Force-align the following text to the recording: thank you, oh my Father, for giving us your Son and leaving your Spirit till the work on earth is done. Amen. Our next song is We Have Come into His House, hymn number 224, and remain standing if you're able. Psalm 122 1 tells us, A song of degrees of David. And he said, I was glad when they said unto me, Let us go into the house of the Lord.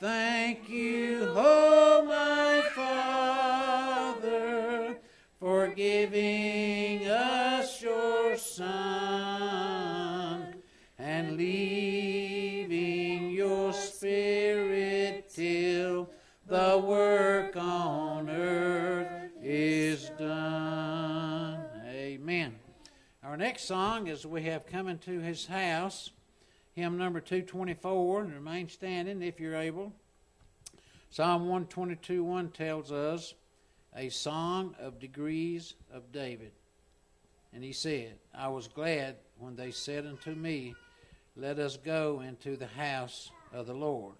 thank 0.00 0.68
you, 0.68 1.32
oh 1.34 2.04
my 2.06 2.62
Father, 4.20 4.98
for 5.38 5.68
giving 5.68 7.06
us 7.06 7.80
your 7.82 8.36
Son 8.36 8.66
and 10.98 11.36
leaving 11.36 13.30
your 13.30 13.72
Spirit 13.72 15.30
till 15.34 16.10
the 16.46 16.78
work 16.78 17.56
on 17.56 18.28
earth 18.30 19.30
is 19.42 20.10
done. 20.18 21.60
Amen. 21.86 22.56
Our 23.22 23.36
next 23.36 23.64
song 23.64 24.06
is 24.06 24.26
We 24.26 24.42
Have 24.42 24.66
Come 24.66 24.88
into 24.88 25.20
His 25.20 25.46
House, 25.46 26.10
hymn 26.76 26.98
number 26.98 27.20
224, 27.20 28.20
and 28.20 28.34
remain 28.34 28.68
standing 28.68 29.22
if 29.22 29.40
you're 29.40 29.56
able. 29.56 29.92
Psalm 31.10 31.48
122 31.48 32.22
1 32.22 32.50
tells 32.50 32.92
us, 32.92 33.32
A 33.96 34.10
song 34.10 34.76
of 34.78 35.00
degrees 35.00 35.74
of 35.90 36.12
David. 36.12 36.52
And 37.54 37.64
he 37.64 37.72
said, 37.72 38.18
I 38.34 38.48
was 38.48 38.68
glad 38.68 39.16
when 39.38 39.56
they 39.56 39.70
said 39.70 40.04
unto 40.04 40.32
me, 40.34 40.74
Let 41.34 41.58
us 41.58 41.78
go 41.78 42.20
into 42.20 42.56
the 42.56 42.66
house 42.66 43.30
of 43.54 43.66
the 43.66 43.74
Lord. 43.74 44.14